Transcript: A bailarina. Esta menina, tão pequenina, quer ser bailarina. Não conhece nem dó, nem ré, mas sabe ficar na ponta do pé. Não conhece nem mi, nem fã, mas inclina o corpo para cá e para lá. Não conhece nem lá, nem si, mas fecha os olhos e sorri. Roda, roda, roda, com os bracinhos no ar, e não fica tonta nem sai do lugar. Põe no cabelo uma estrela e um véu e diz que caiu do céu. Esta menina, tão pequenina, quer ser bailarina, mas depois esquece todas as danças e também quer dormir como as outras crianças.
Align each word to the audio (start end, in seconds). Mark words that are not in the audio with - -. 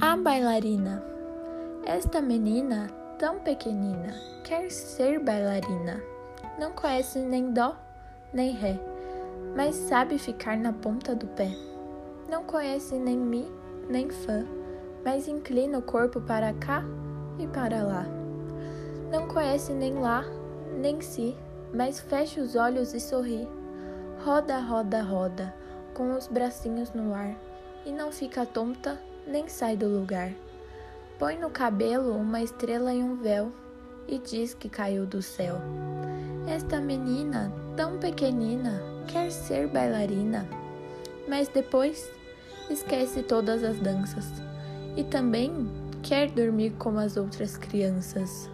A 0.00 0.16
bailarina. 0.16 1.02
Esta 1.84 2.22
menina, 2.22 2.86
tão 3.18 3.40
pequenina, 3.40 4.14
quer 4.44 4.70
ser 4.70 5.18
bailarina. 5.18 6.00
Não 6.56 6.70
conhece 6.70 7.18
nem 7.18 7.52
dó, 7.52 7.74
nem 8.32 8.52
ré, 8.52 8.78
mas 9.56 9.74
sabe 9.74 10.16
ficar 10.16 10.56
na 10.56 10.72
ponta 10.72 11.16
do 11.16 11.26
pé. 11.26 11.50
Não 12.30 12.44
conhece 12.44 12.94
nem 12.94 13.18
mi, 13.18 13.50
nem 13.88 14.08
fã, 14.08 14.46
mas 15.04 15.26
inclina 15.26 15.78
o 15.78 15.82
corpo 15.82 16.20
para 16.20 16.52
cá 16.54 16.84
e 17.36 17.48
para 17.48 17.82
lá. 17.82 18.06
Não 19.10 19.26
conhece 19.26 19.72
nem 19.72 19.94
lá, 19.94 20.24
nem 20.80 21.00
si, 21.00 21.36
mas 21.74 21.98
fecha 21.98 22.40
os 22.40 22.54
olhos 22.54 22.94
e 22.94 23.00
sorri. 23.00 23.48
Roda, 24.24 24.60
roda, 24.60 25.02
roda, 25.02 25.52
com 25.92 26.16
os 26.16 26.28
bracinhos 26.28 26.92
no 26.92 27.12
ar, 27.12 27.34
e 27.84 27.90
não 27.90 28.12
fica 28.12 28.46
tonta 28.46 28.96
nem 29.28 29.46
sai 29.46 29.76
do 29.76 29.86
lugar. 29.86 30.32
Põe 31.18 31.36
no 31.36 31.50
cabelo 31.50 32.16
uma 32.16 32.42
estrela 32.42 32.94
e 32.94 33.02
um 33.02 33.16
véu 33.16 33.52
e 34.06 34.18
diz 34.18 34.54
que 34.54 34.68
caiu 34.68 35.04
do 35.04 35.20
céu. 35.20 35.56
Esta 36.46 36.80
menina, 36.80 37.52
tão 37.76 37.98
pequenina, 37.98 38.80
quer 39.06 39.30
ser 39.30 39.68
bailarina, 39.68 40.48
mas 41.28 41.48
depois 41.48 42.10
esquece 42.70 43.22
todas 43.22 43.62
as 43.62 43.78
danças 43.78 44.26
e 44.96 45.04
também 45.04 45.52
quer 46.02 46.30
dormir 46.30 46.70
como 46.78 46.98
as 46.98 47.16
outras 47.16 47.56
crianças. 47.56 48.48